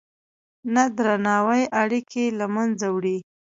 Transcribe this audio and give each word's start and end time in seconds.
نه 0.73 0.83
درناوی 0.97 1.63
اړیکې 1.81 2.23
له 2.39 2.45
منځه 2.55 2.87
وړي. 2.95 3.17